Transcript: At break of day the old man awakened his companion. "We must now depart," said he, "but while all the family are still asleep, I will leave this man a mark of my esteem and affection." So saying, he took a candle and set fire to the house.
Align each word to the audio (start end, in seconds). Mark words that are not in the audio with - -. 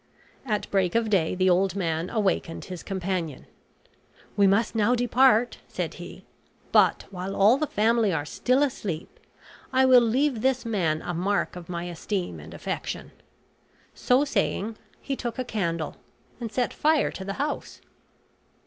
At 0.47 0.65
break 0.71 0.95
of 0.95 1.11
day 1.11 1.35
the 1.35 1.47
old 1.47 1.75
man 1.75 2.09
awakened 2.09 2.65
his 2.65 2.81
companion. 2.81 3.45
"We 4.35 4.47
must 4.47 4.73
now 4.73 4.95
depart," 4.95 5.59
said 5.67 5.93
he, 6.01 6.25
"but 6.71 7.05
while 7.11 7.35
all 7.35 7.59
the 7.59 7.67
family 7.67 8.11
are 8.11 8.25
still 8.25 8.63
asleep, 8.63 9.19
I 9.71 9.85
will 9.85 10.01
leave 10.01 10.41
this 10.41 10.65
man 10.65 11.03
a 11.03 11.13
mark 11.13 11.55
of 11.55 11.69
my 11.69 11.83
esteem 11.83 12.39
and 12.39 12.51
affection." 12.51 13.11
So 13.93 14.25
saying, 14.25 14.75
he 15.01 15.15
took 15.15 15.37
a 15.37 15.45
candle 15.45 15.97
and 16.39 16.51
set 16.51 16.73
fire 16.73 17.11
to 17.11 17.23
the 17.23 17.33
house. 17.33 17.79